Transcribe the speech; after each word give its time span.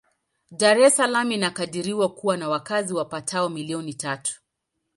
Dar 0.51 0.79
es 0.81 0.95
Salaam 0.95 1.31
inakadiriwa 1.31 2.09
kuwa 2.09 2.37
na 2.37 2.49
wakazi 2.49 2.93
wapatao 2.93 3.49
milioni 3.49 3.93
tatu. 3.93 4.41